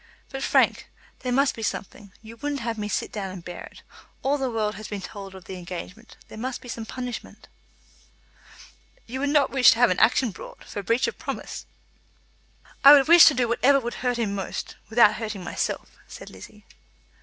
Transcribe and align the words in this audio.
"But, 0.29 0.41
Frank, 0.41 0.89
there 1.19 1.31
must 1.31 1.53
be 1.55 1.61
something. 1.61 2.11
You 2.23 2.35
wouldn't 2.37 2.61
have 2.61 2.75
me 2.79 2.87
sit 2.89 3.11
down 3.11 3.29
and 3.29 3.45
bear 3.45 3.65
it. 3.65 3.83
All 4.23 4.39
the 4.39 4.49
world 4.49 4.73
has 4.73 4.87
been 4.87 4.99
told 4.99 5.35
of 5.35 5.45
the 5.45 5.57
engagement. 5.59 6.17
There 6.27 6.39
must 6.39 6.59
be 6.59 6.67
some 6.69 6.87
punishment." 6.87 7.47
"You 9.05 9.19
would 9.19 9.29
not 9.29 9.51
wish 9.51 9.69
to 9.73 9.77
have 9.77 9.91
an 9.91 9.99
action 9.99 10.31
brought, 10.31 10.63
for 10.63 10.81
breach 10.81 11.05
of 11.07 11.19
promise?" 11.19 11.67
"I 12.83 12.93
would 12.93 13.07
wish 13.07 13.25
to 13.25 13.35
do 13.35 13.47
whatever 13.47 13.79
would 13.79 13.93
hurt 14.01 14.17
him 14.17 14.33
most, 14.33 14.75
without 14.89 15.17
hurting 15.17 15.43
myself," 15.43 15.99
said 16.07 16.31
Lizzie. 16.31 16.65